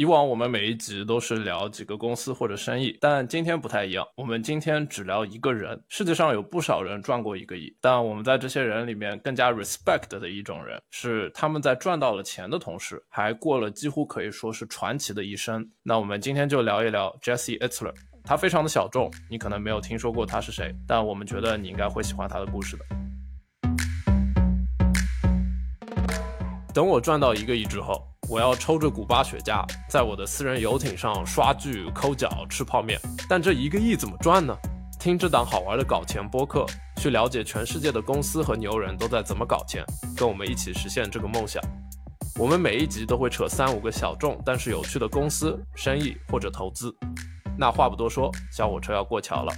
[0.00, 5.78] 以往我们每一集都是聊几个公司或者生意，但今天不太一样，我们今天只聊一个人。
[5.90, 15.68] 世界上有不少人赚过一个亿，但我们在这些人里面更加 respect 的一种人，是他们在赚到了钱的同时，还过了几乎可以说是传奇的一生。
[15.82, 17.92] 那我们今天就聊一聊 Jesse Itzler，
[18.24, 22.84] 他非常的小众，你可能没有听说过他是谁，但我们觉得你应该会喜欢他的故事的。
[26.72, 28.02] 等我赚到一个亿之后。
[28.30, 32.96] 我要抽着古巴雪茄，在我的私人游艇上刷剧、抠脚、吃泡面。
[33.28, 34.56] 但这一个亿怎么赚呢？
[35.00, 36.64] 听这档好玩的搞钱播客，
[36.98, 39.84] 去了解全世界的公司和牛人都在怎么搞钱，
[40.16, 41.60] 跟我们一起实现这个梦想。
[42.38, 46.94] 我们每一集都会扯三五个小众但是有趣的公司、生意或者投资。
[47.58, 49.52] 那话不多说，小火车要过桥了。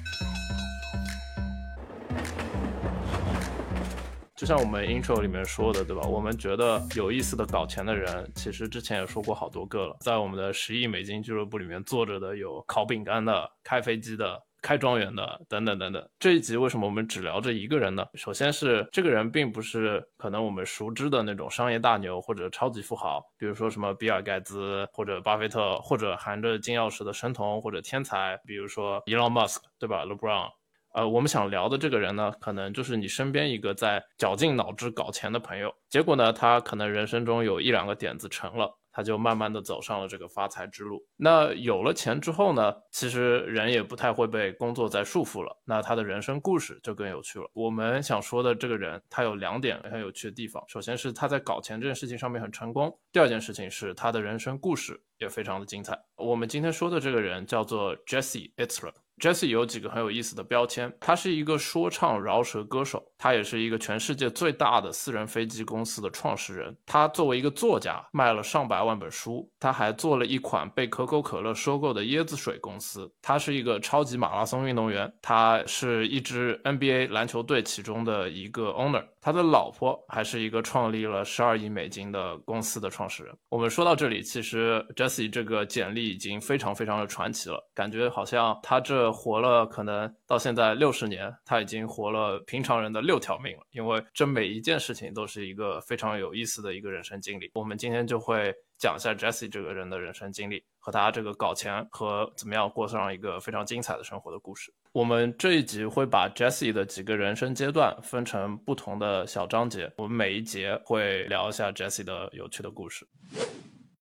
[4.42, 6.02] 就像我们 intro 里面说的，对吧？
[6.02, 9.96] 我们觉得有意思的搞钱的人，其实之前也说过好多个了。
[10.00, 16.04] 在我们的十亿美金俱乐部里面坐着的有烤饼干的、开飞机的、开庄园的等等等等。
[16.18, 18.04] 这一集为什么我们只聊这一个人呢？
[18.14, 30.50] 首先是这个人并不是可能我们熟知的那种商业大牛或者超级富豪，比如说什么比尔盖茨或者巴菲特，或者含着金钥匙的神童或者天才，比如说 Elon Musk，对吧？LeBron。
[30.92, 41.02] 呃，我们想聊的这个人呢，可能就是你身边一个在绞尽脑汁搞钱的朋友，结果呢，他可能人生中有一两个点子成了，他就慢慢的走上了这个发财之路。
[41.16, 47.46] 那有了钱之后呢，其实人也不太会被工作再束缚了，那他的人生故事就更有趣了。
[47.54, 55.98] 我们想说的这个人，他有两点很有趣的地方，首先是他在搞钱这件事情上面很成功，第二件事情是他的人生故事也非常的精彩。
[56.16, 58.92] 我们今天说的这个人叫做 Jesse Itzler。
[59.22, 66.76] Jesse 有几个很有意思的标签，他是一个说唱饶舌歌手，他也是一个全世界最大的私人飞机公司的创始人。
[66.84, 73.08] 他作为一个作家，卖了上百万本书，他还做了一款被可口可乐收购的椰子水公司。
[73.22, 79.04] 他是一个超级马拉松运动员，他是一支 NBA 篮球队其中的一个 owner。
[79.24, 83.32] 他的老婆还是一个创立了十二亿美金的公司的创始人。
[83.48, 93.62] 我们说到这里，其实 Jesse 这个简历已经非常非常的传奇了，感觉好像他这活了可能到现在六十年，他已经活了平常人的六条命了。
[93.72, 97.50] 因为这每一件事情都是一个非常有意思的一个人生经历。
[97.52, 98.50] 我们今天就会。
[98.78, 104.74] 讲一下 Jesse 这个人的人生经历和他这个搞钱和怎么样过上一个非常精彩的生活的故事。
[104.90, 113.06] 我们这一集会把 Jesse 的几个人生阶段分成不同的小章节，我们每一节会聊一下 Jesse 的有趣的故事。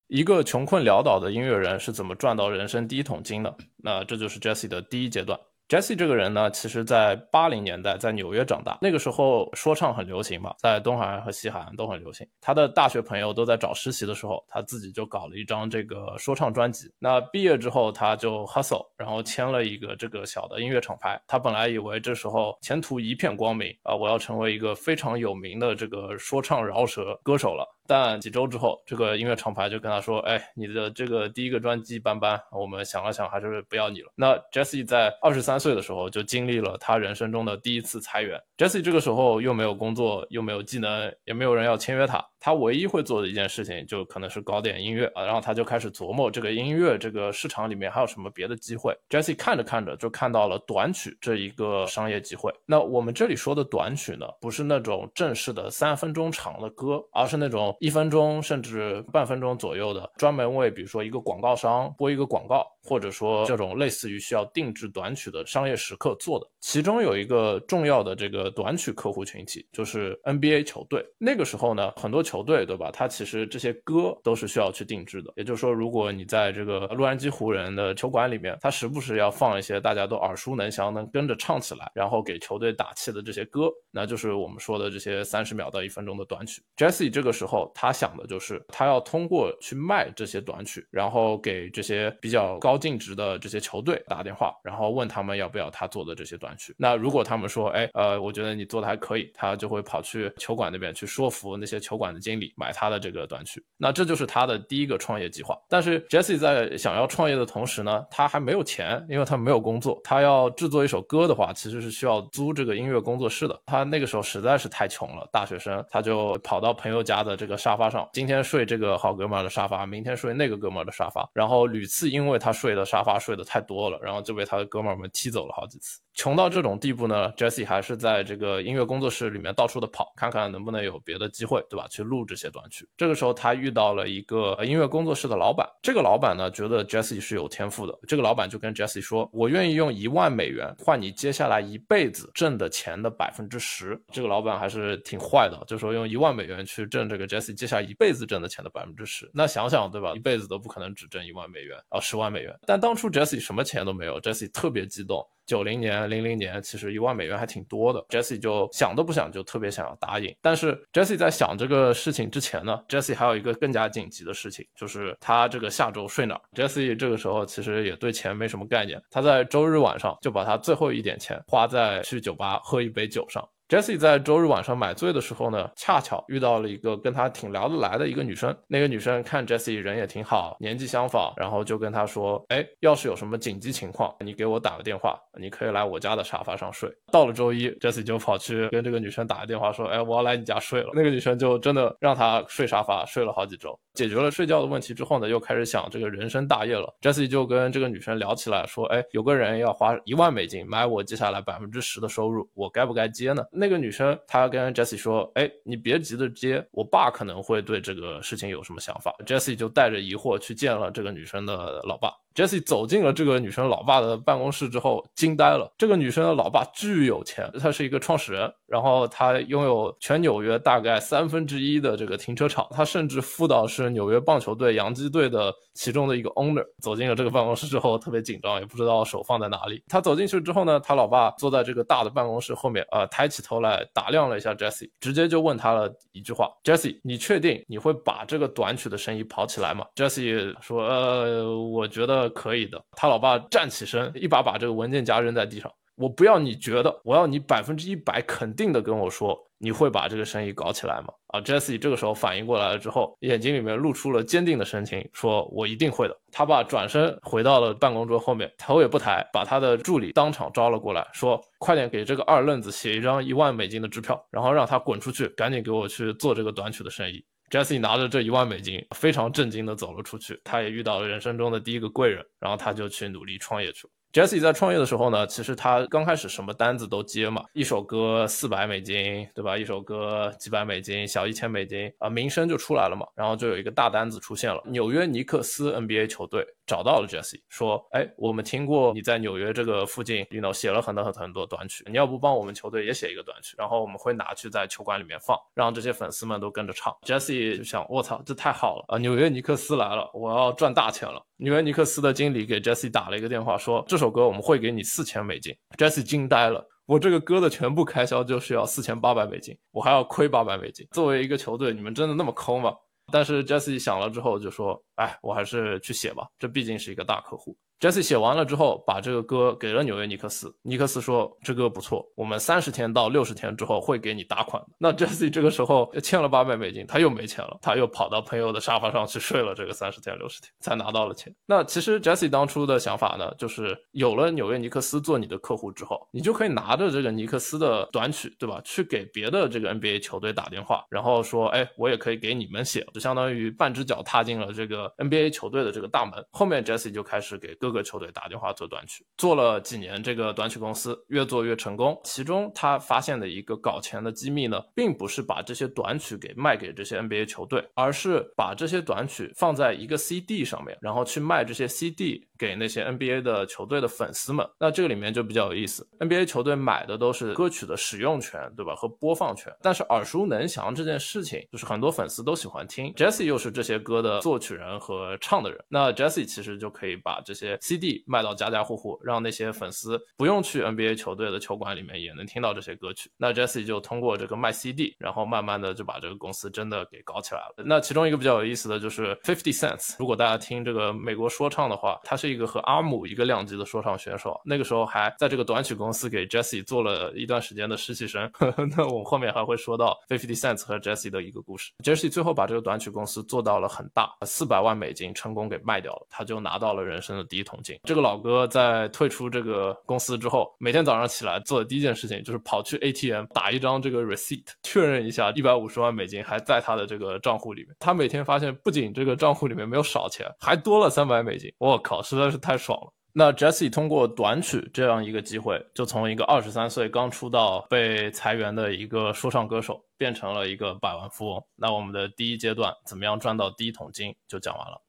[0.07, 3.55] 一个穷困潦倒的音乐人是怎么赚到人生第一桶金的？
[3.77, 5.39] 那这就是 Jesse 的第一阶段。
[5.71, 12.27] Jesse 这个人呢，其实，在八零年代在纽约长大，那个时候说唱很流行嘛，在东海岸和西海岸都很流行。
[12.41, 16.91] 他的大学朋友都在找实习的时候，他自己就搞了一张这个说唱专辑。
[16.99, 21.17] 那毕业之后，他就 hustle，然后签了一个这个小的音乐厂牌。
[21.25, 27.65] 他本来以为这时候前途一片光明啊，我要成为一个非常有名的这个说唱饶舌歌手了。
[27.91, 38.41] 但几周之后，这个音乐厂牌就跟他说：“哎，你的这个第一个专辑一般般，我们想了想，还是不要你了。”那 Jesse 在二十三岁的时候就经历了他人生中的第一次裁员。
[38.57, 42.25] Jesse 这个时候又没有工作，又没有技能，也没有人要签约他。
[42.39, 48.97] 他唯一会做的一件事情，就可能是搞点音乐啊，然后他就开始琢磨这个音乐这个市场里面还有什么别的机会。
[49.09, 52.51] Jesse 看着看着就看到了短曲这一个商业机会。
[52.65, 66.47] 那我们这里说的短曲呢，不是那种正式的三分钟长的歌，而是那种一分钟甚至半分钟左右的，专门为比如说一个广告商播一个广告，或者说这种类似于需要定制短曲的商业时刻做的。
[66.59, 71.05] 其中有一个重要的这个短曲客户群体，就是 NBA 球队。
[71.17, 72.91] 那个时候呢，很多球队，对吧？
[72.91, 75.33] 它其实这些歌都是需要去定制的。
[75.35, 86.61] 也就是说，如果你在这个洛杉矶湖人的球馆里面，他时不时要放一些大家都耳熟能详、能跟着唱起来，然后给球队打气的这些歌，那就是我们说的这些三十秒到一分钟的短曲。
[86.77, 96.73] Jesse 这个时候他想的就是，他要通过去卖这些短曲，然后给这些比较高高净值的这些球队打电话，然后问他们要不要他做的这些短曲。
[96.77, 102.53] 那如果他们说，哎，呃，我觉得你做的还可以，他就会跑去球馆那边去说服那些球馆的经理。
[102.55, 105.57] 买他的这个短曲，那这就是他的第一个创业计划。
[105.67, 109.99] 但是 Jesse 在想要创业的同时呢，他还没有钱，因为他没有工作。
[110.03, 113.59] 他要制作一首歌的话，其实是需要租这个音乐工作室的。
[113.65, 125.99] 他那个时候实在是太穷了，大学生，他就跑到朋友家的这个沙发上，今天睡这个好哥们儿的沙发，明天睡那个哥们儿的沙发，然后屡次因为他睡的沙发睡得太多了，然后就被他的哥们儿们踢走了好几次。
[126.13, 131.87] 穷到这种地步呢，Jesse 还是在这个音乐工作室里面到处的跑，看看能不能有别的机会，对吧？
[131.89, 132.87] 去录这些短曲。
[132.97, 149.31] 这个时候他遇到了一个音乐工作室的老板，这个老板呢觉得 Jesse 是有天赋的，这个老板就跟 Jesse 说：“我愿意用一万美元换你接下来一辈子挣的钱的百分之十。”这个老板还是挺坏的，就说用一万美元去挣这个 Jesse 接下来一辈子挣的钱的百分之十。
[149.33, 150.13] 那想想对吧？
[150.13, 152.50] 一辈子都不可能只挣一万美元啊，十万美元。
[152.65, 155.25] 但当初 Jesse 什么钱都没有，Jesse 特别激动。
[155.47, 158.01] 九零年、零零年，其实一万美元还挺多的。
[158.09, 160.33] Jesse 就想都不想，就特别想要答应。
[160.41, 166.41] 但是 Jesse 在想这个事情之前呢，Jesse 还有一个更加紧急的事情，就是他这个下周睡哪儿。
[166.53, 173.45] Jesse 这个时候其实也对钱没什么概念，他在周日晚上就把他最后一点钱花在去酒吧喝一杯酒上。
[173.71, 178.53] Jesse 在周日晚上买醉的时候呢，恰巧遇到了一个跟他挺聊得来的一个女生。
[178.67, 193.73] 那个女生看 Jesse 人也挺好，年纪相仿，然后就跟他说：“哎，要是有什么紧急情况，你给我打个电话，你可以来我家的沙发上睡。”到了周一，Jesse 就跑去跟这个女生打个电话，说：“哎，我要来你家睡了。”那个女生就真的让他睡沙发，睡了好几周。
[193.93, 196.93] 解决了睡觉的问题之后呢，又开始想这个人生大业了。
[197.01, 209.13] Jesse 就跟这个女生聊起来，说：“哎，有个人要花一万美金买我接下来百分之十的收入，我该不该接呢？”那个女生她跟 Jessie 说：“哎，你别急着接，我爸可能会对这个事情有什么想法。
[209.23, 212.09] ”Jessie 就带着疑惑去见了这个女生的老爸。
[212.33, 215.71] Jesse 走进了这个女生老爸的办公室之后，惊呆了。
[215.77, 226.65] 这个女生的老爸巨有钱，他是一个创始人，然后他拥有全纽约大概三分之一的这个停车场，他甚至副导是纽约棒球队洋基队的其中的一个 owner。
[226.81, 229.83] 走进了这个办公室之后，特别紧张，也不知道手放在哪里。
[229.87, 242.83] 他走进去之后呢，他老爸坐在这个大的办公室后面，呃，抬起头来打量了一下 Jesse，直接就问他了一句话：“Jesse，你确定你会把这个短曲的生意跑起来吗？”Jesse 说：“呃，我觉得。”呃可以的。
[242.91, 245.71] 他老爸站起身，一把把这个文件夹扔在地上。
[245.95, 251.13] 我不要你觉得，我要你百分之一百肯定的跟我说，你会把这个生意搞起来吗？
[251.27, 270.39] 啊，Jesse 这个时候反应过来了之后，眼睛里面露出了坚定的神情，说：“我一定会的。”他爸转身回到了办公桌后面，头也不抬，把他的助理当场招了过来，说：“快点给这个二愣子写一张一万美金的支票，然后让他滚出去，赶紧给我去做这个短曲的生意。” Jesse 拿着这一万美金，非常震惊的走了出去。
[270.41, 273.93] 他也遇到了人生中的第一个贵人，然后他就去努力创业去了。
[274.13, 279.57] Jesse 在创业的时候呢，其实他刚开始什么单子都接嘛，一首歌四百美金，对吧？
[279.57, 283.07] 一首歌几百美金，小一千美金啊，名声就出来了嘛。
[283.15, 296.93] 然后就有一个大单子出现了，纽约尼克斯 NBA 球队找到了 Jesse，说：“哎，我们听过你在纽约这个附近，you know 写了很多很多很多短曲，你要不帮我们球队也写一个短曲，然后我们会拿去在球馆里面放，让这些粉丝们都跟着唱。
[297.05, 298.97] ”Jesse 就想：“我操，这太好了啊！
[298.97, 305.51] 纽约尼克斯来了，我要赚大钱了。”纽约尼克斯的经理给 Jesse 打了一个电话，说这首歌我们会给你四千美金。
[305.75, 310.87] Jesse 惊呆了，我这个歌的全部开销就是要四千八百美金，我还要亏八百美金。
[310.91, 312.71] 作为一个球队，你们真的那么抠吗？
[313.11, 317.57] 但是 Jesse 想了之后就说，哎，我还是去写吧，这毕竟是一个大客户。
[317.81, 320.55] Jesse 写完了之后，把这个歌给了纽约尼克斯。
[320.61, 331.33] 尼克斯说：“这歌不错，我们三十天到六十天之后会给你打款。”那 Jesse 这个时候欠了八百美金，他又没钱了，他又跑到朋友的沙发上去睡了这个三十天六十天，才拿到了钱。
[331.47, 338.61] 那其实 Jesse 当初的想法呢，就是有了纽约尼克斯做你的客户之后，你就可以拿着这个尼克斯的短曲，对吧？
[338.63, 346.23] 去给别的这个 NBA 球队打电话，然后说：“哎，我也可以给你们写。”就相当于半只脚踏进了这个 NBA 球队的这个大门。
[346.29, 351.99] 后面 Jesse 就开始给各个球队打电话做短曲，做了几年这个短曲公司，越做越成功。
[352.03, 364.43] 其中他发现的一个搞钱的机密呢，并不是把这些短曲给卖给这些 NBA 球队，而是把这些短曲放在一个 CD 上面，然后去卖这些 CD 给那些 NBA 的球队的粉丝们。
[364.59, 368.73] 那这个里面就比较有意思，NBA 球队买的都是歌曲的使用权，对吧？
[368.75, 369.55] 和播放权。
[369.61, 372.91] 但是耳熟能详这件事情，就是很多粉丝都喜欢听。
[372.95, 378.31] Jesse 又是这些歌的作曲人和唱的人，那 Jesse 其实就可以把这些 CD 卖到。
[378.41, 383.11] 家家户户让那些粉丝不用去 NBA 球队的球馆里面也能听到这些歌曲。
[383.17, 387.55] 那 Jesse 就通过这个卖 CD，然后慢慢的就把这个公司真的给搞起来了。
[387.57, 394.39] 那其中一个比较有意思的就是 Fifty Cent，如果大家听这个美国说唱的话，他是一个和阿姆一个量级的说唱选手。
[394.43, 398.29] 那个时候还在这个短曲公司给 Jesse 做了一段时间的实习生。
[398.75, 401.71] 那我们后面还会说到 Fifty Cent 和 Jesse 的一个故事。
[401.83, 407.51] Jesse 最后把这个短曲公司做到了很大，四百万美金成功给卖掉了，他就拿到了人生的第一桶。
[407.63, 407.77] 金。
[407.83, 417.75] 这个老哥在退出这个公司之后，每天早上起来做的第一件事情就是跑去 ATM 打一张这个 receipt，确认一下一百五十万美金还在他的这个账户里面。
[417.79, 421.53] 他每天发现，不仅这个账户里面没有少钱，还多了三百美金。
[421.57, 422.93] 我靠，是实在是太爽了。
[423.13, 431.43] 那 Jesse 通过短曲这样一个机会，就从一个二十三岁刚出道被裁员的一个说唱歌手，变成了一个百万富翁。
[431.57, 434.81] 那我们的第一阶段，怎么样赚到第一桶金，就讲完了。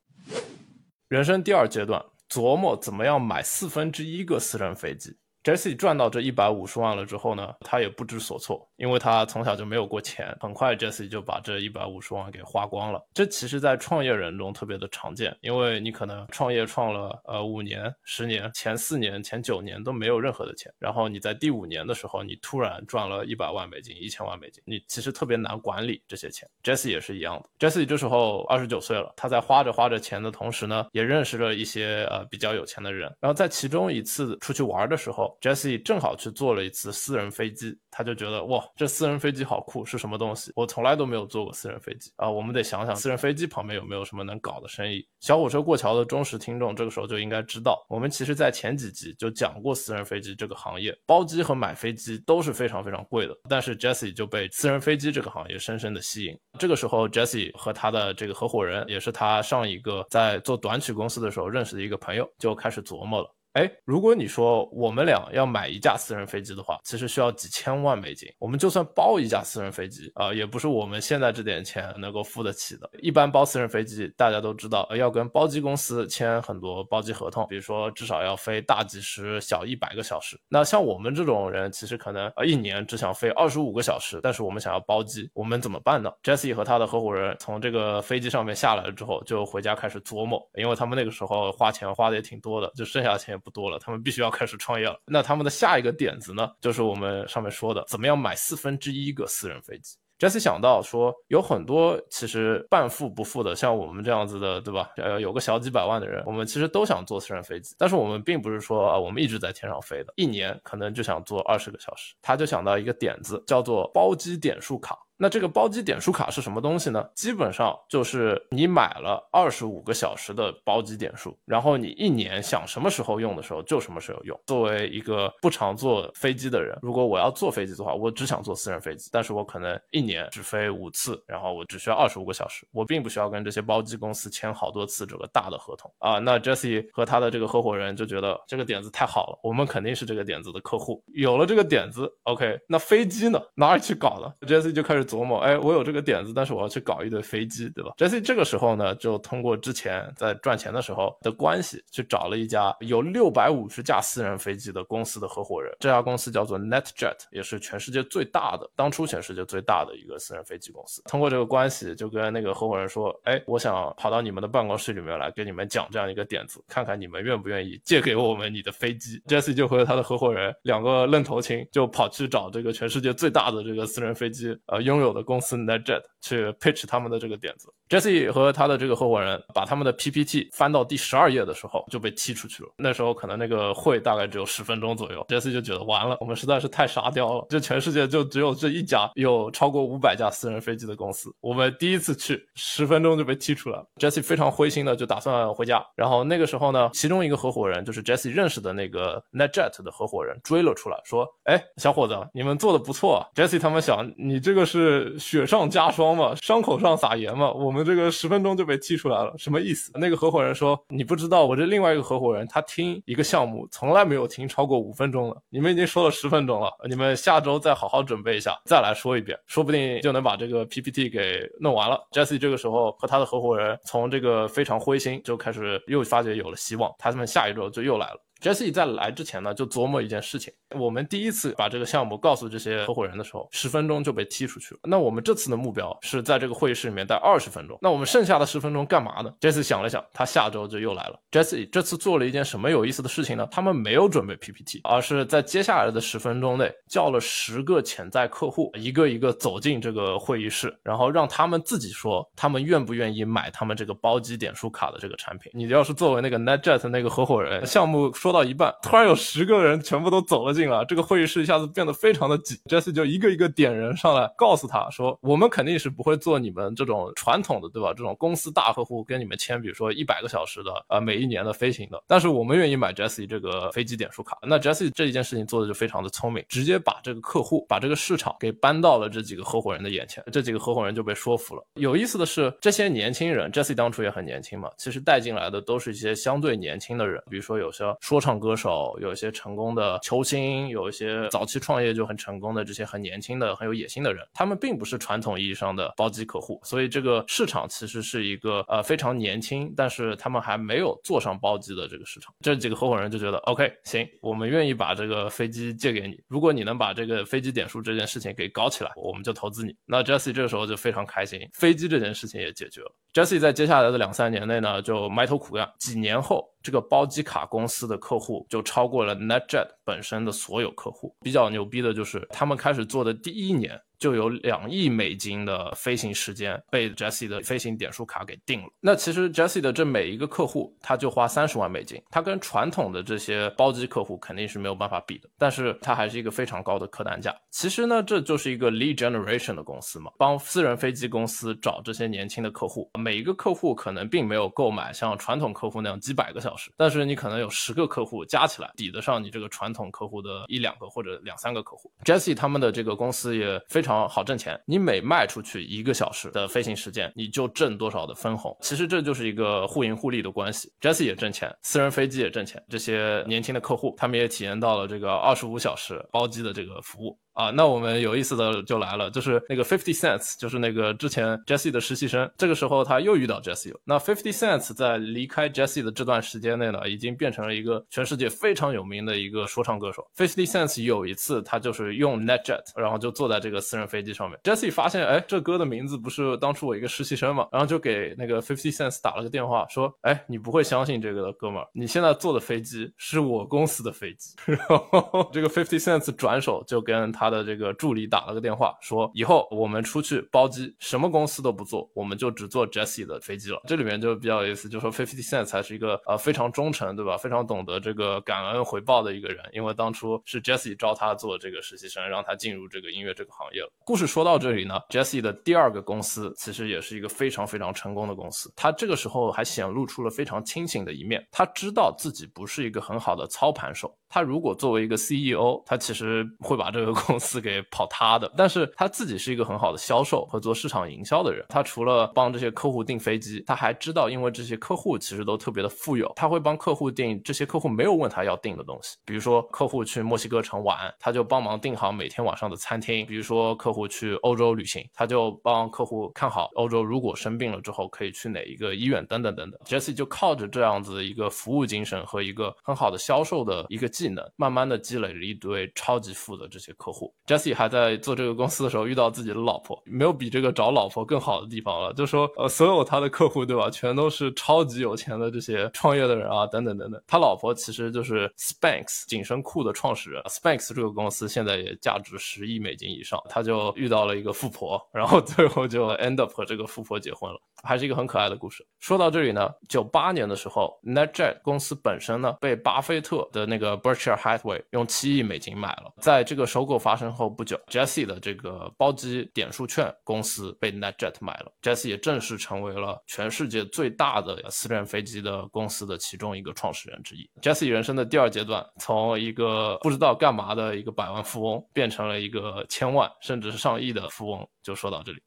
[1.08, 5.16] 人生第二阶段，琢磨怎么样买四分之一个私人飞机。
[5.42, 10.36] Jesse 赚到这一百五十万了之后呢，他也不知所措，因为他从小就没有过钱。
[10.40, 13.00] 很快，Jesse 就把这一百五十万给花光了。
[13.14, 26.48] 这其实，在创业人中特别的常见，因为你可能创业创了呃五年、十年，前四年、前九年都没有任何的钱，然后你在第五年的时候，你突然赚了一百万美金、一千万美金，你其实特别难管理这些钱。
[26.64, 35.38] Jesse 也是一样的，Jesse 这时候二十九岁了，他在花着花着钱的同时呢，也认识了一些呃比较有钱的人，然后在其中一次出去玩的时候。
[35.40, 40.52] Jesse 正好去坐了一次私人飞机，他就觉得哇，这私人飞机好酷，是什么东西？
[40.54, 42.28] 我从来都没有坐过私人飞机啊！
[42.28, 45.06] 我们得想想私人飞机旁边有没有什么能搞的生意。
[45.20, 53.36] 小火车过桥的忠实听众，这个时候就应该知道，我们其实在前几集就讲过私人飞机这个行业，包机和买飞机都是非常非常贵的。
[53.48, 56.38] 但是 Jesse 就被私人飞机这个行业深深的吸引。
[56.58, 63.34] 这个时候，Jesse 和他的这个合伙人，也是他上一个在做短曲公司的时候认识的一个朋友，就开始琢磨了。
[63.52, 68.26] 哎，如果你说我们俩要买一架私人飞机的话，其实需要几千万美金。
[68.38, 72.88] 我们就算包一架私人飞机啊，也不是我们现在这点钱能够付得起的。
[73.02, 80.40] 一般包私人飞机，大家都知道要跟包机公司签很多包机合同，比如说至少要飞大几十、小一百个小时。
[80.48, 93.38] 那像我们这种人，其实可能呃一年只想飞二十五个小时，但是我们想要包机，我们怎么办呢？Jesse 和他的合伙人从这个飞机上面下来了之后，就回家开始琢磨，因为他们那个时候花钱花的也挺多的，就剩下钱。
[93.42, 94.98] 不多了，他们必须要开始创业了。
[95.06, 99.96] 那他们的下一个点子呢，就是我们上面说的，怎么样买四分之一个私人飞机。
[100.18, 104.92] Jesse 想到说，有很多其实半富不富的，像我们这样子的，对吧？
[104.96, 112.14] 呃，有个小几百万的人，我们其实都想坐私人飞机，但是我们并不是说啊，我们一直在天上飞的，一年可能就想坐二十个小时。
[112.22, 114.96] 他就想到一个点子，叫做包机点数卡。
[115.22, 117.08] 那这个包机点数卡是什么东西呢？
[117.14, 124.36] 基本上就是你买了二十五个小时的包机点数，然后你一年想什么时候用的时候就什么时候用。
[124.48, 136.18] 作为一个不常坐飞机的人，如果我要坐飞机的话，我只想坐私人飞机，但是我可能一年只飞五次，然后我只需要二十五个小时，我并不需要跟这些包机公司签好多次这个大的合同啊。
[136.18, 141.00] 那 Jesse 和他的这个合伙人就觉得这个点子太好了，我们肯定是这个点子的客户。
[141.14, 143.40] 有了这个点子，OK，那飞机呢？
[143.54, 145.06] 哪里去搞呢？Jesse 就开始。
[145.12, 155.70] 琢磨，哎，我有这个点子，但是我要去搞一堆飞机，对吧？Jesse 这个时候呢，就通过之前在赚钱的时候的关系，去找了一家有六百五十架私人飞机的公司的合伙人。
[155.80, 161.02] 这家公司叫做 NetJet，也是全世界最大的，当初全世界最大的一个私人飞机公司。
[161.02, 169.20] 通过这个关系，就跟那个合伙人说，哎，我想跑到你们的办公室里面来，给你们讲这样一个点子，看看你们愿不愿意借给我们你的飞机。
[169.26, 177.72] Jesse 就和他的合伙人两个愣头青，就跑去找这个全世界最大的这个私人飞机，呃，拥有的公司 NetJet 去 pitch 他们的这个点子。
[177.88, 182.70] Jesse 和他的这个合伙人把他们的 PPT 翻到第十二页的时候就被踢出去了。
[182.78, 187.46] 那时候可能那个会大概只有十分钟左右，Jesse 就觉得完了，我们实在是太沙雕了。
[187.50, 193.86] 这全世界就只有这一家有超过五百架私人飞机的公司，我们第一次去十分钟就被踢出来了。
[193.96, 195.84] Jesse 非常灰心的就打算回家。
[195.94, 203.22] 然后那个时候呢，其中一个合伙人就是 Jesse 认识的那个 NetJet 的合伙人追了出来，说：“哎，小伙子，你们做的不错。
[203.34, 207.82] ”Jesse 他们想，你这个是是雪上加霜嘛，伤口上撒盐嘛，我们。
[207.82, 209.90] 这个十分钟就被踢出来了，什么意思？
[209.94, 215.36] 那个合伙人说：“你不知道，我这另外一个合伙人，他听一个项目从来没有听超过五分钟了。
[215.50, 228.20] 你们已经说了十分钟了，你们下周再好好准备一下，再来说一遍，说不定就能把这个 PPT 给弄完了。” Jesse 这个时候和他的合伙人从这个非常灰心，就开始又发觉有了希望，他们下一周就又来了。
[228.42, 230.52] Jesse 在来之前呢，就琢磨一件事情。
[230.76, 234.80] 我们第一次把这个项目告诉这些合伙人的时候，十分钟就被踢出去了。
[234.82, 237.78] 那我们这次的目标是在这个会议室里面待二十分钟。
[237.80, 241.20] 那我们剩下的十分钟干嘛呢？Jesse 想了想，他下周就又来了。
[241.30, 243.46] Jesse 这次做了一件什么有意思的事情呢？
[243.48, 255.52] 他们没有准备 PPT，而是在接下来的十分钟内叫了十个潜在客户，一个一个走进这个会议室，然后让他们自己说他们愿不愿意买他们这个包机点数卡的这个产品。
[255.54, 258.31] 你要是作为那个 NetJet 那个合伙人，项目说。
[258.32, 262.56] 到一半，突然有十个人全部都走了进来，这个会议室一下子变得非常的挤。
[262.66, 267.92] Jesse 就一个一个点人上来，告诉他说：“我们肯定是不会做你们这种传统的，对吧？
[267.94, 272.02] 这种公司大客户跟你们签，比如说一百个小时的，呃，每一年的飞行的。
[272.06, 274.38] 但是我们愿意买 Jesse 这个飞机点数卡。
[274.42, 281.62] 那 Jesse 这一件事情做的就非常的聪明，直接把这个客户、把这个市场给搬到了这几个合伙人的眼前，这几个合伙人就被说服了。
[281.74, 302.32] 有意思的是，这些年轻人，Jesse 当初也很年轻嘛，其实带进来的都是一些相对年轻的人，比如说有些说唱歌手，有一些成功的球星，有一些早期创业就很成功的这些很年轻的、很有野心的人，他们并不是传统意义上的包机客户，所以这个市场其实是一个呃非常年轻，但是他们还没有坐上包机的这个市场。
[302.40, 309.74] 这几个合伙人就觉得，OK，行，我们愿意把这个飞机借给你，如果你能把这个飞机点数这件事情给搞起来，我们就投资你。
[309.84, 312.94] 那 Jesse 这个时候就非常开心，飞机这件事情也解决了。
[313.12, 316.50] Jesse 在接下来的两三年内呢，就埋头苦干，几年后。
[316.62, 321.12] 这个包机卡公司的客户就超过了 NetJet 本身的所有客户。
[321.20, 323.78] 比较牛逼的就是他们开始做的第一年。
[324.02, 328.66] 就有两亿美金的飞行时间被 Jesse 的飞行点数卡给定了。
[328.80, 335.30] 那其实 Jesse 的这每一个客户，他就花三十万美金，他跟传统的这些包机客户肯定是没有办法比的。
[335.38, 337.32] 但是他还是一个非常高的客单价。
[337.52, 342.90] 其实呢，这就是一个 lead generation 的公司嘛，帮私人飞机公司找这些年轻的客户。
[342.98, 351.88] 每一个客户可能并没有购买像传统客户那样几百个小时，但是你可能有十个客户加起来抵得上你这个传统客户的一两个或者两三个客户。
[352.04, 353.91] Jesse 他们的这个公司也非常。
[354.08, 358.56] 好挣钱，你每卖出去一个小时的飞行时间，你就挣多少的分红。
[358.60, 360.70] 其实这就是一个互赢互利的关系。
[360.80, 367.18] Jesse 也挣钱，私人飞机也挣钱，这些年轻的客户他们也体验到了这个二十五小时包机的这个服务。
[367.32, 373.80] 啊，那我们有意思的就来了，就是那个 Fifty Cents，就是那个之前 Jesse 的实习生，这个时候他又遇到 Jesse 了。
[373.84, 380.06] 那 Fifty Cents 在离开 Jesse 的这段时间内呢，已经变成了一个全世界非常有名的一个说唱歌手。
[380.16, 394.34] Fifty Cents 有一次他就是用 NetJet，然后就坐在这个私人飞机上面，Jesse 发现，哎，这歌的名字不是当初我一个实习生嘛，然后就给那个 Fifty Cents 打了个电话，说，哎，你不会相信这个的哥们儿，你现在坐的飞机是我公司的飞机。
[394.44, 398.02] 然后这个 Fifty Cents 转手就跟他他的这个助理。
[398.12, 403.62] 打了个电话，说以后我们出去包机，什么公司都不做，我们就只坐 Jesse 的飞机了。
[403.66, 407.16] 这里面就比较有意思，就说 Fifty Cent 才是一个呃非常忠诚，对吧？
[407.16, 413.62] 非常懂得这个感恩回报的一个人，因为当初是 Jesse 招他做这个实习生，让他进入这个音乐这个行业。
[413.84, 418.52] 故事说到这里呢，Jesse 的第二个公司其实也是一个非常非常成功的公司。
[418.56, 423.96] 他这个时候还显露出了非常清醒的一面，他知道自己不是一个很好的操盘手。
[424.12, 428.30] 他如果作为一个 CEO，他其实会把这个公司给跑塌的。
[428.36, 431.42] 但是他自己是一个很好的销售和做市场营销的人。
[431.48, 438.98] 他除了帮这些客户订飞机，他还知道，因为这些客户其实都特别的富有，他会帮客户订这些客户没有问他要订的东西。
[439.06, 449.58] 比如说客户去墨西哥城玩，他就帮忙订好每天晚上的餐厅；比如说客户去欧洲旅行，他就帮客户看好欧洲如果生病了之后可以去哪一个医院等等等等。
[449.64, 453.90] Jesse 就靠着这样子一个服务精神和一个很好的销售的一个。
[454.02, 457.14] 技能慢慢的积累了一堆超级富的这些客户。
[457.24, 461.92] Jesse 还在做这个公司的时候遇到自己的老婆，没有比这个找老婆更好的地方了。
[461.92, 467.00] 就说呃，所有他的客户对吧，全都是超级有钱的这些创业的人啊，等等等等。
[467.06, 470.20] 他老婆其实就是 Spanx 紧身裤的创始人。
[470.24, 473.22] Spanx 这个公司现在也价值十亿美金以上。
[473.30, 478.66] 他就遇到了一个富婆，然后最后就 end up 和这个富婆结婚了，还是一个很可爱的故事。
[478.80, 483.76] 说到这里呢，九八年的时候，NetJet 公司本身呢被巴菲特的那个。
[483.92, 485.92] Berkshire Hathaway 用七亿美金买了。
[486.00, 491.52] 在这个收购发生后不久，Jesse 的这个包机点数券公司被 NetJet 买了。
[491.60, 497.28] Jesse 也正式成为了全世界最大的私人飞机的公司的其中一个创始人之一。
[497.40, 504.48] Jesse 人生的第二阶段，从一个不知道干嘛的一个百万富翁，变成了一个千万甚至是上亿的富翁。
[504.62, 505.22] 就说到这里。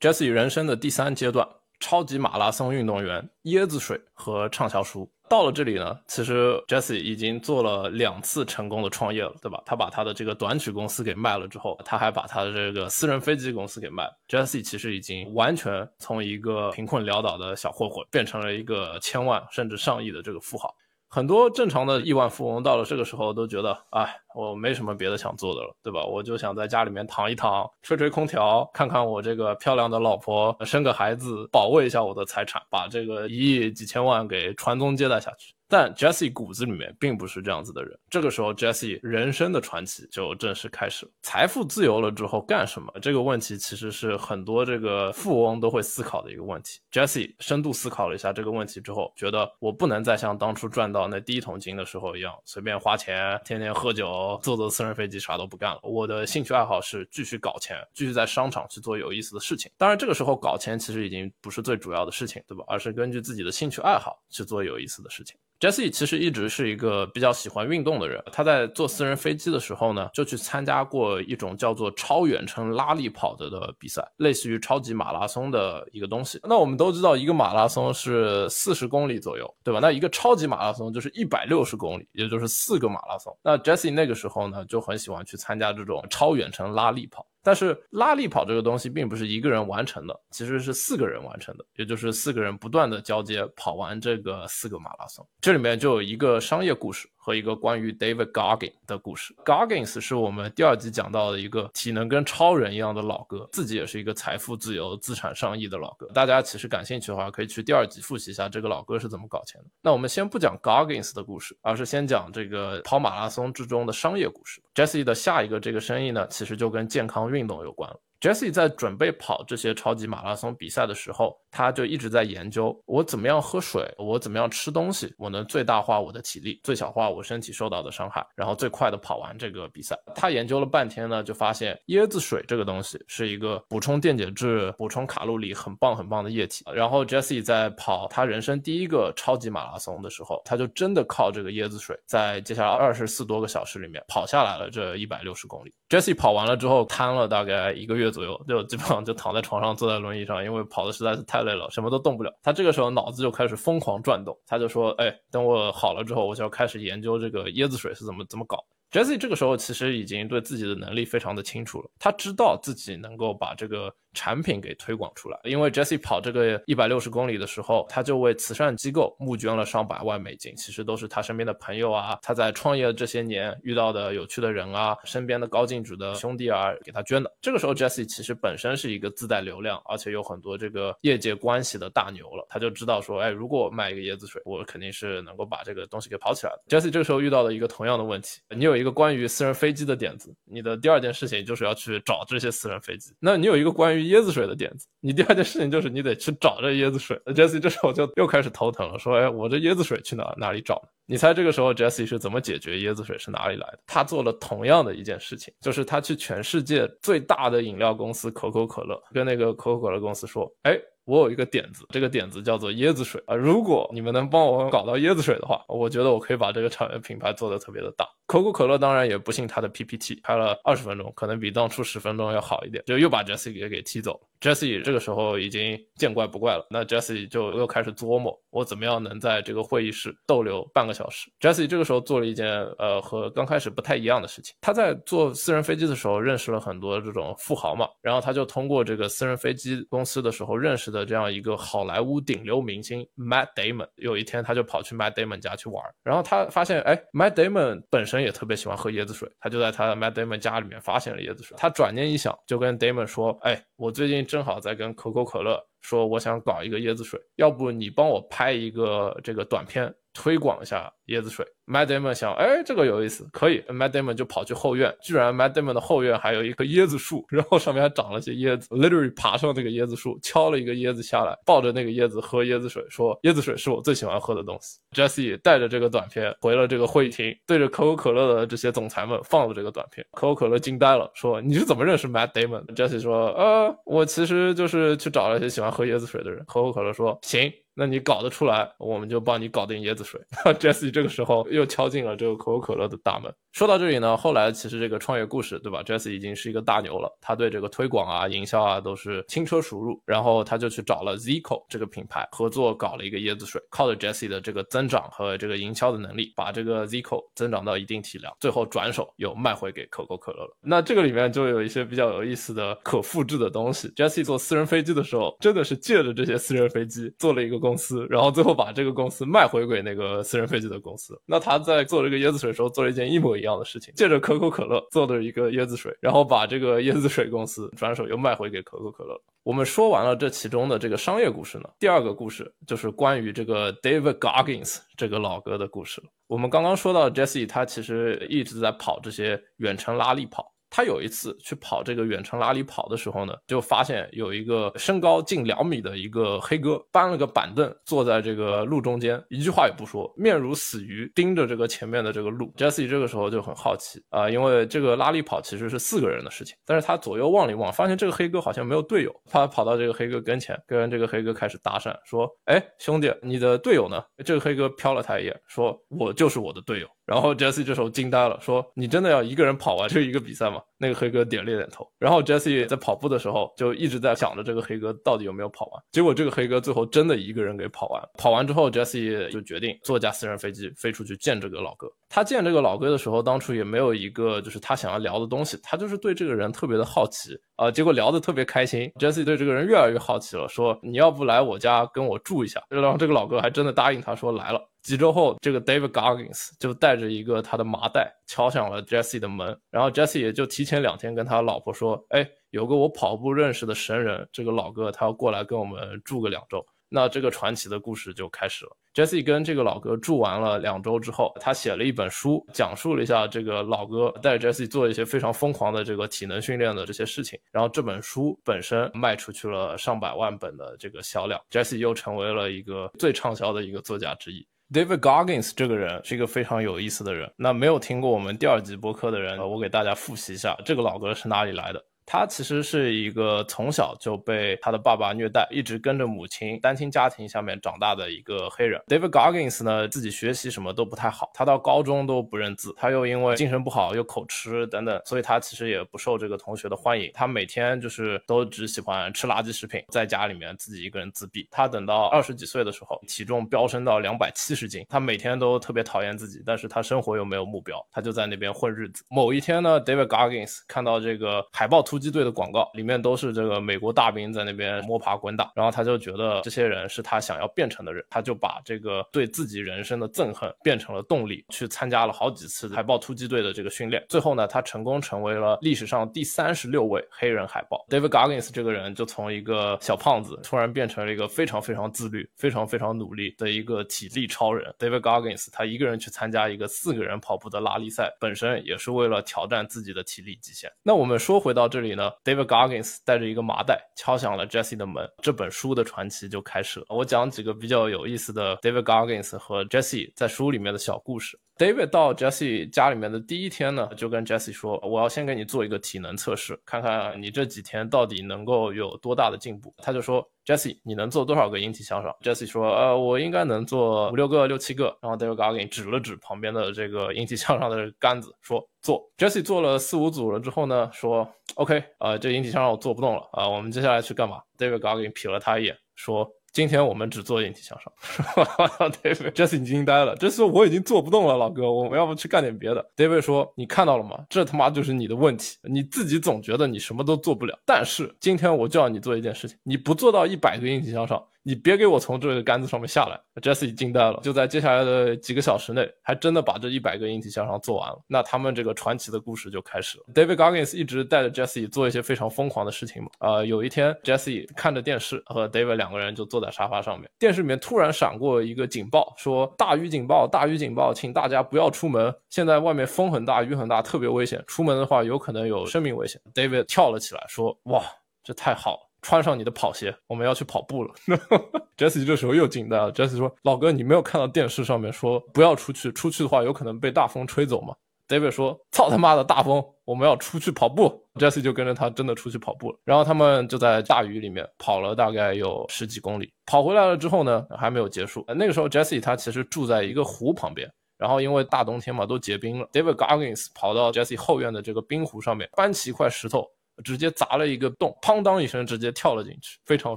[0.00, 1.46] Jesse 人生的第三阶段，
[1.80, 5.10] 超级马拉松运动员、椰子水和畅销书。
[5.28, 9.62] 到了这里呢，其实 Jesse 已经做了两次成功的创业了，对吧？
[9.66, 14.18] 他把他的这个短曲公司给卖了之后，他还把他的这个私人飞机公司给卖了。
[14.28, 20.74] Jesse 其实已经完全从一个贫困潦倒的小混混，变成了一个千万甚至上亿的这个富豪。
[21.10, 26.04] 很多正常的亿万富翁到了这个时候都觉得，哎，我没什么别的想做的了，对吧？
[26.04, 35.54] 我就想在家里面躺一躺，吹吹空调，看看我这个漂亮的老婆，生个孩子，保卫一下我的财产，把这个一亿几千万给传宗接代下去。
[35.68, 37.98] 但 Jesse 骨子里面并不是这样子的人。
[38.08, 41.12] 这个时候，Jesse 人生的传奇就正式开始了。
[41.22, 42.90] 财富自由了之后干什么？
[43.02, 46.80] 这个问题其实是很多这个富翁都会思考的一个问题。
[46.90, 55.80] Jesse 深度思考了一下这个问题之后，觉得我不能再像当初赚到那第一桶金的时候一样，随便花钱，天天喝酒，坐坐私人飞机，啥都不干了。
[55.82, 59.70] 我的兴趣爱好是继续搞钱，继续在商场去做有意思的事情。
[59.76, 62.64] 当然，这个时候搞钱其实已经不是最主要的事情，对吧？
[62.66, 65.36] 而是根据自己的兴趣爱好去做有意思的事情。
[65.60, 68.22] Jesse 其实一直是一个比较喜欢运动的人。
[68.30, 76.38] 他在坐私人飞机的时候呢，就去参加过一种叫做超远程拉力跑的的比赛，类似于超级马拉松的一个东西。
[76.44, 79.80] 那我们都知道，一个马拉松是四十公里左右，对吧？
[79.80, 83.36] 那一个超级马拉松就是一百六十公里，也就是四个马拉松。
[83.42, 87.26] 那 Jesse 那个时候呢，就很喜欢去参加这种超远程拉力跑。
[87.48, 95.26] 但是拉力跑这个东西并不是一个人完成的，其实是四个人完成的，也就是四个人不断的交接跑完这个四个马拉松。
[95.40, 97.08] 这里面就有一个商业故事。
[97.18, 99.34] 和一个关于 David Goggins 的故事。
[99.44, 106.06] Goggins 是我们第二集讲到的一个体能跟超人一样的老哥，自己也是一个财富自由、资产上亿的老哥。
[106.14, 109.66] 大家其实感兴趣的话，可以去第二集复习一下这个老哥是怎么搞钱的。
[109.82, 114.62] 那我们先不讲 Goggins 的故事，而是先讲这个跑马拉松之中的商业故事。
[114.74, 118.00] Jesse 的下一个这个生意呢，其实就跟健康运动有关了。
[118.20, 129.96] Jesse 在准备跑这些超级马拉松比赛的时候，他就一直在研究我怎么样喝水，我怎么样吃东西，我能最大化我的体力，最小化我身体受到的伤害，然后最快的跑完这个比赛。
[130.16, 136.64] 他研究了半天呢，就发现椰子水这个东西是一个补充电解质、补充卡路里很棒很棒的液体。
[136.74, 145.72] 然后 Jesse 在跑他人生第一个超级马拉松的时候，他就真的靠这个椰子水，在接下来二十四多个小时里面跑下来了这一百六十公里。
[145.88, 152.32] Jesse 跑完了之后瘫了大概一个月左右，就基本上就躺在床上，坐在轮椅上，因为跑的实在是太累了，什么都动不了。
[152.42, 163.94] 他这个时候脑子就开始疯狂转动，他就说：“哎，等我好了之后，我就要开始研究这个椰子水是怎么怎么搞。” Jesse 这个时候其实已经对自己的能力非常的清楚了，他知道自己能够把这个。
[164.18, 177.32] 产品给推广出来，因为 Jesse 跑这个一百六十公里的时候，他就为慈善机构募捐了上百万美金，其实都是他身边的朋友啊，他在创业这些年遇到的有趣的人啊，身边的高净值的兄弟啊给他捐的。
[177.40, 186.76] 这个时候 Jesse 其实本身是一个自带流量，而且有很多这个业界关系的大牛了，他就知道说，哎，如果我卖一个椰子水，我肯定是能够把这个东西给跑起来的。
[186.76, 194.86] Jesse 这个时候遇到了一个同样的问题，你有一个关于私人飞机的点子，你的第二件事情就是要去找这些私人飞机，那你有一个关于椰子水的点子。
[195.00, 197.16] 你第二件事情就是你得去找这椰子水。
[197.26, 203.78] Jesse 这时候就又开始头疼了，说：“哎，我这椰子水去哪哪里找呢？”你猜这个时候 Jesse 是怎么解决椰子水是哪里来的？
[203.86, 213.34] 他做了同样的一件事情，就是他去全世界最大的饮料公司可口可乐，跟那个可口可乐公司说：“哎。”我有一个点子，这个点子叫做椰子水啊。
[213.34, 218.06] 如果你们能帮我搞到椰子水的话，我觉得我可以把这个产业品牌做得特别的大。
[218.26, 224.20] 可口可乐当然也不信他的 PPT，拍了二十分钟，可能比当初十分钟要好一点，就又把 Jesse 给给踢走了。
[224.40, 231.28] Jesse 这个时候已经见怪不怪了，那 Jesse 就又开始琢磨，我怎么样能在这个会议室逗留半个小时。
[231.40, 232.48] Jesse 这个时候做了一件
[232.78, 241.08] 呃和刚开始不太一样的事情，他在坐私人飞机的时候认识了很多这种富豪嘛，然后他就通过这个私人飞机公司的时候认识的。
[241.08, 251.56] 这样一个好莱坞顶流明星 Matt Damon，有一天他就跑去 Matt Damon 家去玩，然后他发现，哎，Matt Damon 本身也特别喜欢喝椰子水，他就在他 Matt Damon 家里面发现了椰子水。
[251.56, 261.46] 他转念一想，就跟 Damon 说，哎，我最近正好在跟可口可乐说，我想搞一个椰子水，要不你帮我拍一个这个短片，推广一下椰子水。
[261.64, 263.60] Matt Damon 想，哎，这个有意思，可以。
[263.68, 268.68] Matt Damon 就跑去后院，居然 Matt Damon 的后院还有一棵椰子树，然后上面还长了些椰子。
[268.74, 274.80] Literally 爬上这个椰子树，敲了一个椰子下来，抱着那个椰子喝椰子水，说椰子水是我最喜欢喝的东西。
[274.92, 280.04] Jesse 带着这个短片回了这个会议厅，对着可口可乐的这些总裁们放了这个短片。
[280.12, 286.42] 可口可乐惊呆了，说你是怎么认识 Matt Damon？Jesse 说，呃，我其实就是去找了一些喜欢喝椰子水的人。
[286.46, 287.52] 可口可乐说，行。
[287.78, 290.20] 那你搞得出来，我们就帮你搞定椰子水。
[290.58, 293.32] Jesse 这个时候又敲进了这个可口可乐的大门。
[293.52, 300.02] 说到这里呢，后来其实这个创业故事，对吧？Jesse 已经是一个大牛了，他对这个推广啊、营销啊都是轻车熟路。
[300.04, 310.56] 然后他就去找了 Zico 这个品牌合作，搞了一个椰子水，靠着 Jesse 的这个增长和这个营销的能力，把这个 Zico 增长到一定体量，最后转手又卖回给可口可乐了。
[310.60, 313.88] 那这个里面就有一些比较有意思的可复制的东西。
[313.90, 317.67] Jesse 坐私人飞机的时候，真的是借着这些私人飞机做了一个。
[317.68, 321.20] 公司，然后最后把这个公司卖回给那个私人飞机的公司。
[321.26, 329.20] 那他在做这个椰子水时候做了一件一模一样的事情，借着可口可乐做的一个椰子水，然后把这个椰子水公司转手又卖回给可口可乐。
[329.42, 336.02] 我们说完了这其中的这个商业故事呢，第二个故事就是关于这个 David Goggins 这个老哥的故事。
[336.26, 340.52] 我们刚刚说到 Jesse，他其实一直在跑这些远程拉力跑。
[340.70, 352.52] 他有一次去跑这个远程拉力跑的时候呢，就发现有一个身高近两米的一个黑哥搬了个板凳坐在这个路中间，一句话也不说，面如死鱼盯着这个前面的这个路。
[352.56, 371.86] Jesse 这个时候就很好奇啊，因为这个拉力跑其实是四个人的事情，但是他左右望了一望，发现这个黑哥好像没有队友，他跑到这个黑哥跟前，跟这个黑哥开始搭讪，说：“哎，兄弟，你的队友呢？”这个黑哥瞟了他一眼，说：“我就是我的队友。”然后 Jesse 这时候惊呆了，说：“你真的要一个人跑完这一个比赛吗？”那个黑哥点了点头。
[371.98, 375.82] 然后 Jesse 在跑步的时候就一直在想着这个黑哥到底有没有跑完。
[375.92, 378.02] 结果这个黑哥最后真的一个人给跑完。
[378.16, 381.88] 跑完之后 Jesse 就决定坐架私人飞机飞出去见这个老哥。
[382.08, 387.70] 他见这个老哥的时候，当初也没有一个就是他想要聊的东西，他就是对这个人特别的好奇啊。
[387.70, 394.60] 结果聊得特别开心，Jesse 对这个人越来越好奇了，说：“你要不来我家跟我住一下？”然后这个老哥还真的答应他说来了。
[394.82, 408.74] 几周后，这个 David Goggins 就带着一个他的麻袋敲响了 Jesse 的门，然后 Jesse 也就提前两天跟他老婆说：“哎，有个我跑步认识的神人，这个老哥他要过来跟我们住个两周。”那这个传奇的故事就开始了。
[408.94, 417.38] Jesse 跟这个老哥住完了两周之后，他写了一本书，讲述了一下这个老哥带着 Jesse 做一些非常疯狂的这个体能训练的这些事情。
[417.52, 424.46] 然后这本书本身卖出去了上百万本的这个销量，Jesse 又成为了一个最畅销的一个作家之一。
[424.70, 427.32] David Goggins 这个人是一个非常有意思的人。
[427.36, 431.82] 那没有听过我们第二集播客的人，我给大家复习一下，这个老哥是哪里来的。
[432.10, 438.80] 他其实是一个从小就被他的爸爸虐待，一直跟着母亲单亲家庭下面长大的一个黑人。
[438.86, 447.10] David Goggins 呢，自己学习什么都不太好，他到高中都不认字，他又因为精神不好又口吃等等，所以他其实也不受这个同学的欢迎。
[447.12, 451.46] 他每天就是都只喜欢吃垃圾食品，在家里面自己一个人自闭。
[451.50, 459.04] 他等到二十几岁的时候，体重飙升到两百七十斤，他每天都特别讨厌自己，但是他生活又没有目标，他就在那边混日子。
[459.10, 461.97] 某一天呢，David Goggins 看到这个海报图。
[461.98, 474.06] 突击队的广告里面都是这个美国大兵在那边摸爬滚打，然后他就觉得这些人是他想要变成的人，他就把这个对自己人生的憎恨变成了动力，去参加了好几次海豹突击队的这个训练。
[474.08, 477.84] 最后呢，他成功成为了历史上第三十六位黑人海豹。
[477.88, 484.72] David Goggins 这个人就从一个小胖子突然变成了一个非常非常自律、非常非常努力的一个体力超人。
[484.78, 490.70] David Goggins 他一个人去参加一个四个人跑步的拉力赛，本身也是为了挑战自己的体力极限。
[490.84, 491.87] 那我们说回到这里。
[491.88, 496.86] 里呢，David Goggins 带着一个麻袋敲响了 Jesse 的门，这本书的传奇就开始了。
[496.90, 501.38] 我讲几个比较有意思的 David Goggins 和 Jesse 在书里面的小故事。
[501.58, 519.02] David 到 Jessie 家里面的第一天呢，就跟 Jessie 说：“我要先给你做一个体能测试，看看你这几天到底能够有多大的进步。”他就说：“Jessie，你能做多少个引体向上？”Jessie 说：“呃，我应该能做五六个、六七个。”然后 David Goggins 指了指旁边的这个引体向上的杆子，说：“做。
[519.18, 526.30] ”Jessie 做了四五组了之后呢，说：“OK，呃，这引体向上我做不动了啊，我们接下来去干嘛？”David Goggins 瞥了他一眼，说。
[526.58, 527.92] 今天我们只做引体向上，
[529.00, 530.16] David，Jesse 惊呆了。
[530.16, 534.24] 这次我已经做不动了，老哥，我们要不去干点别的？David 说：“你看到了吗？
[534.28, 537.56] 这他妈就是你的问题，你自己总觉得你什么都做不了。
[537.64, 544.20] 但是今天我就要你做一件事情，你不做到一百个引体向上。”你别给我从这个杆子上面下来，Jesse 惊呆了。
[544.22, 547.98] 就在接下来的几个小时内，还真的把这一百个引体向上做完了。
[548.06, 550.04] 那他们这个传奇的故事就开始了。
[550.12, 553.08] David Goggins 一直带着 Jesse 做一些非常疯狂的事情嘛。
[553.18, 557.08] 啊，有一天 Jesse 看着电视，和 David 两个人就坐在沙发上面。
[557.18, 562.14] 电视里面突然闪过一个警报，说大雨警报，大雨警报，请大家不要出门。
[562.28, 566.20] 现在外面风很大，雨很大，特别危险，出门的话有可能有生命危险。
[566.34, 567.82] David 跳了起来，说：“哇，
[568.22, 570.92] 这太好了。”穿上你的跑鞋，我们要去跑步了。
[571.76, 572.92] Jesse 这时候又惊呆了。
[572.92, 577.74] Jesse 说：“老哥，你没有看到电视上面说不要出去，出去的话有可能被大风吹走吗
[578.08, 581.04] ？”David 说：“操他妈的大风，我们要出去跑步。
[581.14, 582.78] ”Jesse 就跟着他真的出去跑步了。
[582.84, 586.32] 然后他们就在大雨里面跑了大概有十几公里。
[586.46, 588.24] 跑回来了之后呢，还没有结束。
[588.28, 592.66] 那个时候 Jesse 他其实住在一个湖旁边，然后因为大冬天嘛都结冰了。
[592.72, 596.48] David Goggins 跑到 Jesse 后院的这个冰湖上面，搬起一块石头。
[596.84, 599.96] 直接砸了一个洞，砰当一声，直接跳了进去，非常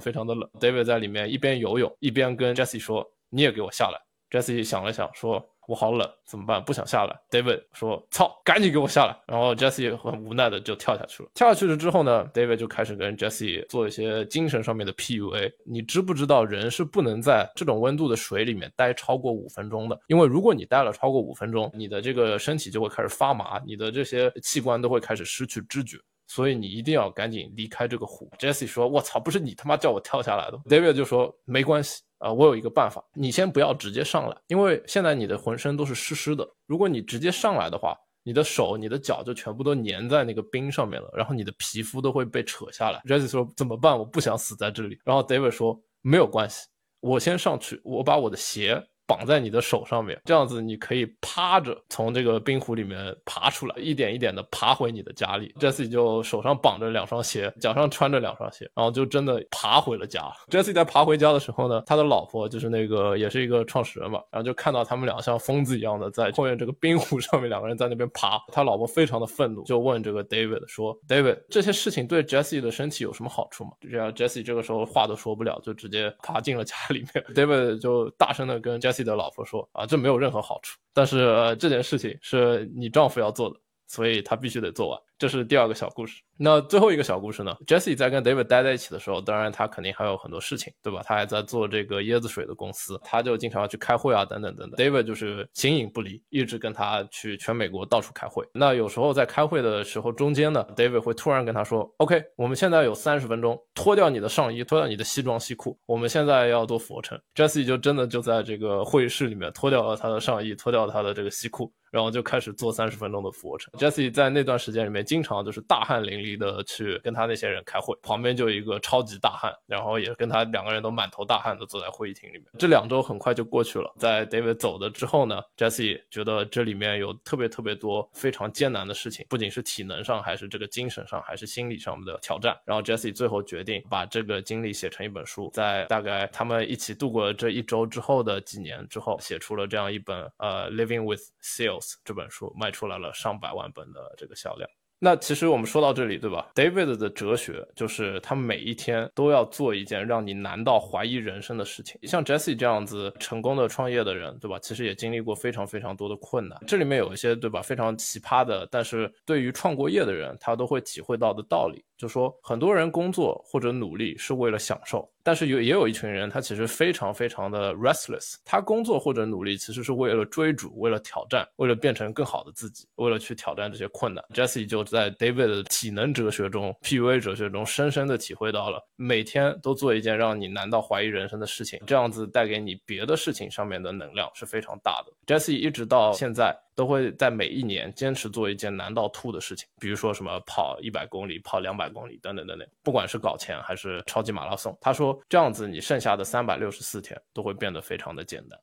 [0.00, 0.48] 非常的冷。
[0.60, 3.98] David 在里面一边游泳一边跟 Jessie 说：“你也给我下来。”
[4.30, 6.64] Jessie 想了想说：“我好冷，怎么办？
[6.64, 7.14] 不想下来。
[7.30, 11.28] David 说：“操，赶紧给我下来！”然后 Jessie 很无奈的就跳下去了。
[11.34, 15.52] 跳下去了之后呢，David 就开始跟 Jessie 做一些精神上面的 PUA。
[15.66, 20.00] 你知不知道人是不能在这种温度的水里面待超过五分钟的？
[20.06, 25.98] 因为如果你待了超过五分钟，你的这个身体就会开始发麻，你的这些器官都会开始失去知觉。
[26.32, 28.26] 所以你一定要赶紧离开这个湖。
[28.38, 30.56] Jesse 说：“我操，不是你他妈叫我跳下来的。
[30.64, 36.48] ”David 就说：“没关系啊，我有一个办法，你先不要直接上来，因为现在你的浑身都是湿湿的。
[36.66, 43.02] 如果你直接上来的话，你的手、你的脚就全部都粘在那个冰上面了，然后你的皮肤都会被扯下来。
[43.04, 43.98] ”Jesse 说：“怎么办？
[43.98, 46.66] 我不想死在这里。”然后 David 说：“没有关系，
[47.00, 48.82] 我先上去，我把我的鞋。”
[49.12, 55.54] 绑在你的手上面，这样子你可以趴着从这个冰湖里面爬出来，一点一点的爬回你的家里。
[55.60, 60.32] Jesse 就手上绑着两双鞋，脚上穿着两双鞋，然后就真的爬回了家。
[60.48, 68.40] Jesse 在爬回家的时候呢，他的老婆就是那个也是一个创始人嘛，然后就看到他们俩像疯子一样的在后面这个冰湖上面两个人在那边爬。
[68.50, 77.22] 他老婆非常的愤怒，就问这个 David 说：“David，这些事情对 Jesse 的身体有什么好处吗？”这样 Jesse 这个时候话都说不了，就直接爬进了家里面。
[77.36, 79.01] David 就大声的跟 Jesse。
[79.04, 83.56] 的老婆说啊，这没有任何好处，但是，这件事情是你丈夫要做的，
[83.92, 84.98] 所以他必须得做完。
[85.18, 86.22] 这是第二个小故事。
[86.38, 91.02] 那最后一个小故事呢？Jesse 在跟 David 待在一起的时候，当然他肯定还有很多事情，对吧？
[91.04, 94.76] 他还在做这个椰子水的公司，他就经常要去开会啊，等等等等。
[94.76, 98.44] David 就是形影不离，一直跟他去全美国到处开会。
[98.54, 107.20] 那有时候在开会的时候中间呢，David 会突然跟他说：“OK，我们现在有三十分钟，脱掉你的上衣，脱掉你的西装西裤，我们现在要做俯卧撑。
[107.36, 113.72] ”Jesse 就真的就在这个会议室里面脱掉了他的上衣，脱掉他的这个西裤，然后就开始做三十分钟的俯卧撑。
[113.78, 115.52] Jesse 在那段时间里面经常就。
[115.52, 122.46] 是大汗淋漓的去跟他那些人开会，旁边就一个超级大汗，然后也跟他两个人都满头大汗的坐在会议厅里面。
[122.58, 132.58] 这两周很快就过去了，在 David 走的之后呢，Jesse 觉得这里面有特别特别多非常艰难的事情，不仅是体能上，还是这个精神上，还是心理上的挑战。
[132.64, 144.68] 然后 Jesse 最后决定把这个经历写成一本书，在大概他们一起度过了这一周之后的几年之后，写出了这样一本呃《Living with Seal》这本书，卖出来了上百万本的这个销量。
[145.04, 151.98] 那其实我们说到这里，对吧？David 的哲学就是他每一天都要做一件让你难到怀疑人生的事情。
[152.04, 154.60] 像 Jesse 这样子成功的创业的人，对吧？
[154.60, 156.56] 其实也经历过非常非常多的困难。
[156.68, 157.60] 这里面有一些，对吧？
[157.60, 165.10] 非常奇葩的，但是对于创过业的人，他都会体会到的道理，就说很多人工作或者努力是为了享受。
[165.22, 174.24] 但是有也有一群人，他其实非常非常的 restless，他工作或者努力其实是为了追逐，为了挑战，为了变成更好的自己，为了去挑战这些困难。
[174.34, 185.34] Jesse 就在 David 的体能哲学中，PUA 哲学中，深深的体会到了，每天都做一件让你难到怀疑人生的事情，这样子带给你别的事情上面的能量是非常大的。
[185.34, 186.56] Jesse 一直到现在。
[186.74, 194.76] 都会在每一年坚持做一件难到吐的事情，比如说什么跑一百公里、跑两百公里等等等等，不管是搞钱还是超级马拉松。
[194.80, 198.58] 他说这样子，你剩下的三百六十四天都会变得非常的简单。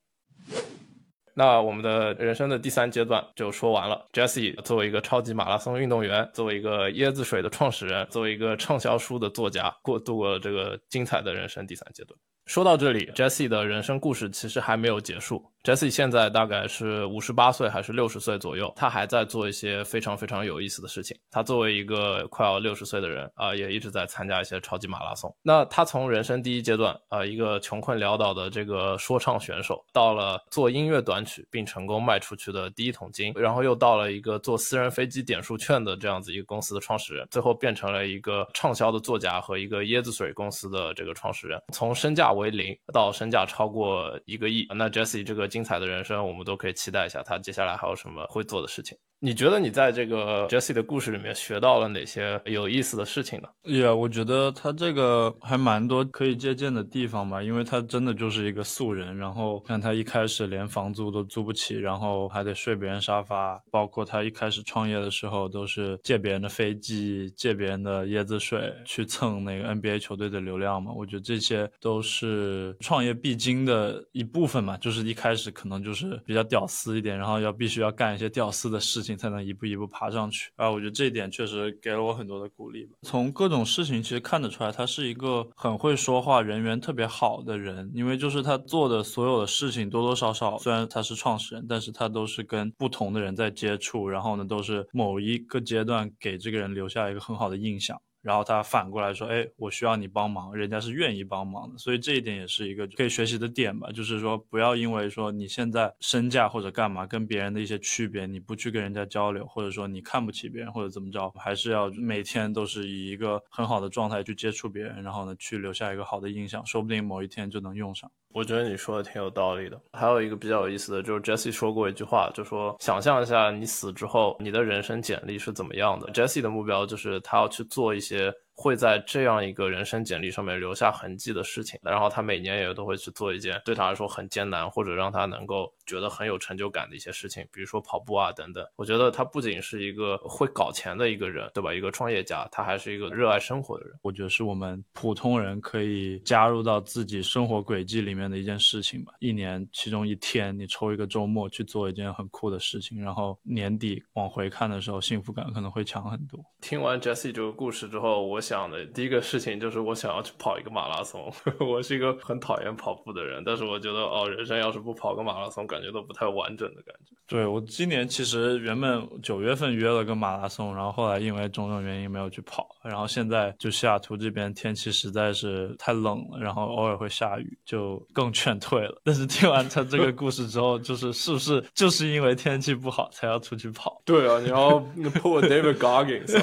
[1.35, 4.05] 那我们的人生的第三阶段就说完了。
[4.11, 12.19] Jesse 作为一个超级马拉松运动员，作为一个椰子水的创始人，作为一个畅销书的作家，过度过了这个精彩的人生第三阶段。
[12.45, 15.45] 说到这里，Jesse 的人生故事其实还没有结束。
[15.63, 21.17] Jesse 现在大概是五十八岁还是六十岁左右，他还在做一些非常非常有意思的事情。
[21.29, 25.33] 他作为一个快要六十岁的人啊，也一直在参加一些超级马拉松。
[25.41, 41.61] 那他从人生第一阶段啊，一个穷困潦倒的这个说唱选手，到了做音乐短曲并成功卖出去的第一桶金，然后又到了一个做私人飞机点数券的这样子一个公司的创始人，最后变成了一个畅销的作家和一个椰子水公司的这个创始人。
[41.73, 48.97] 从身价为零到身价超过一个亿，那 Jesse 这个精彩的人生，我们都可以期待一下他接下来还有什么会做的事情。
[49.21, 59.17] 你觉得你在这个 Jesse 的故事里面学到了哪些有意思的事情呢呀我觉得他这个还蛮多可以借鉴的地方吧，因为他真的就是一个素人。
[59.17, 70.93] 然后看他一开始连房租都租不起，然后还得睡别人沙发，包括他一开始创业的时候都是借别人的飞机、借别人的椰子水去蹭那个 NBA 球队的流量嘛。
[70.95, 79.08] 我觉得这些都是创业必经的一部分嘛，就是一开始可能就是比较屌丝一点，然后要必须要干一些屌丝的事情。
[79.17, 80.69] 才能一步一步爬上去啊！
[80.69, 82.97] 我觉得这一点确实给了我很多的鼓励吧。
[83.01, 87.91] 从各种事情其实看得出来，他是一个很会说话、人缘特别好的人。
[87.93, 97.99] 因为就是他做的所有的事情，多多少少虽然他是创始人，但是他都是跟不同的人在接触，然后呢，都是某一个阶段给这个人留下一个很好的印象。
[98.21, 103.89] 然后他反过来说，哎，我需要你帮忙，人家是愿意帮忙的，所以这一点也是一个可以学习的点吧。
[103.91, 118.11] 就是说，不要因为说你现在身价或者干嘛跟别人的一些区别，你不去跟人家交流，或者说你看不起别人或者怎么着，还是要每天都是以一个很好的状态去接触别人，然后呢，去留下一个好的印象，说不定某一天就能用上。
[118.33, 119.79] 我觉得你说的挺有道理的。
[119.93, 126.11] 还有一个比较有意思的就是 Jesse 说过一句话，就说想象一下你死之后，你的人生简历是怎么样的。
[126.13, 128.33] Jesse 的目标就是他要去做一些。
[128.61, 138.65] 会在这样一个人生简历上面留下痕迹的事情，然后他每年也都会去做一件对他来说很艰难或者让他能够觉得很有成就感的一些事情，比如说跑步啊等等。
[138.75, 141.73] 我觉得他不仅是一个会搞钱的一个人，对吧？
[141.73, 143.93] 一个创业家，他还是一个热爱生活的人。
[144.01, 149.13] 我觉得是我们普通人可以加入到自己生活轨迹里面的一件事情吧。
[149.19, 156.43] 一年其中一天，你抽一个周末去做一件很酷的事情，然后年底往回看的时候，幸福感可能会强很多。
[156.59, 158.39] 听完 Jesse 这个故事之后，我。
[158.49, 161.31] 想的第一个事情就是我想要去跑一个马拉松。
[161.61, 167.15] 我是一个很讨厌跑步的人，但是我觉得哦，人生要是不跑个马拉松，感觉都不太完整的感觉。
[167.27, 172.67] 对我今年其实原本九月份约了个马拉松，然后后来因为种种原因没有去跑。
[172.83, 178.99] 然后现在就西雅图这边天气实在是太冷了，然后偶尔会下雨，就更劝退了。
[179.03, 184.01] 但是听完他这个故事之后，就是 是不是就是因为天气不好才要出去跑？
[184.05, 184.79] 对啊，你要
[185.19, 186.33] pull David Goggins，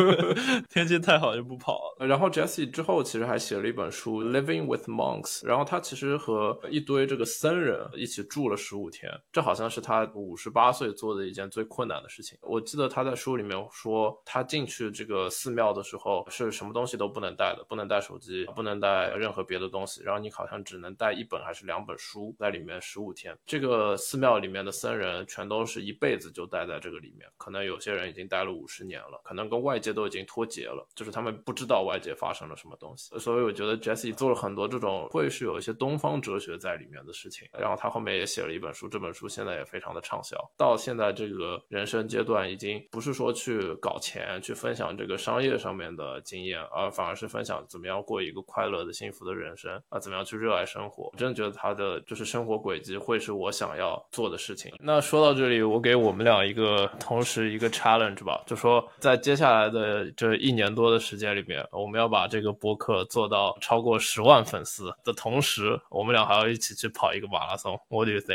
[0.72, 1.34] 天气太好。
[1.34, 2.06] 就不跑了。
[2.06, 12.38] 然后 Jesse 之后其实还写了一本书《Living with Monks》，然后他其实和一堆这个僧人一起住了十五天，这好像是他五十八岁做的一件最困难的事情。
[12.40, 23.36] 我记得他在书里面说，他进去这个寺庙的时候是什么东西都不能带的，不能带手机，不能带任何别的东西，然后你好像只能带一本还是两本书在里面十五天。
[23.44, 31.34] 这个寺庙里面的僧人全都是一辈子就待在这个里面，可能有些人已经待了五十年了，可能跟外界都已经脱节了，就是他们。
[31.44, 37.46] 不知道外界发生了什么东西，所以我觉得 Jesse 做了很多这种会是有一些东方哲学在里面的事情。
[37.52, 40.36] 然后他后面也写一本书，这本书现在也非常的畅销。
[40.56, 51.10] 到现在这个人生阶段，已经不是说去搞钱、去分享这个商业上面的经验，而反而是分享怎么样过一个快乐的、幸福的人生啊，怎么样去热爱生活。
[51.12, 54.72] 我真的觉得他的就是生活轨迹会是我想要做的事情。
[54.80, 61.34] 那说到这里，我给我们俩一个同时一个 challenge 吧，就说在接下来的这一年多的时间。
[61.34, 67.72] 里面，我们要把这个播客做到超过十万粉丝的同时，我们俩还要一起去跑一个马拉松。
[67.88, 68.33] What do you think?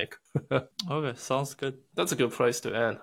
[0.89, 1.78] Okay, sounds good.
[1.95, 3.00] That's a good place to end.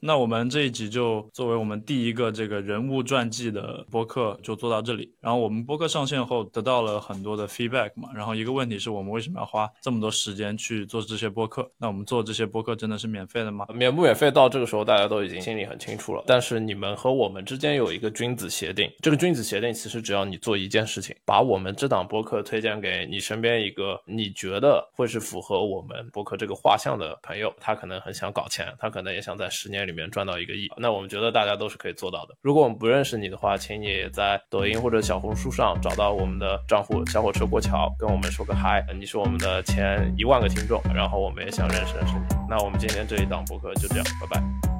[0.00, 5.12] 那我们这一集就作为我们第一个这个人物传记的播客就做到这里。
[5.20, 8.10] 然后我们播客上线后得到了很多的 feedback 嘛。
[8.14, 11.68] 然后一个问题是我们为什么要花这么多时间去做这些播客？
[11.78, 13.66] 那我们做这些播客真的是免费的吗？
[13.72, 16.22] 免不免费到这个时候大家都已经心里很清楚了。
[16.26, 30.68] 但是你们和我们之间有一个君子协定，这个君子协定其实只要你做一件事情，把我们这档播客推荐给你身边一个你觉得会是符合我们播客这个画像的朋友，他可能很想搞钱，他可能也想在十年里面赚到一个亿。
[30.76, 32.34] 那我们觉得大家都是可以做到的。
[32.42, 42.36] 如果我们不认识你的话，请你在抖音或者小红书上找到我们的账户“小火车过桥”，跟我们说个嗨，你是我们的前一万个听众，然后我们也想认识认识你。
[42.48, 44.75] 那我们今天这一档博客就这样，拜拜。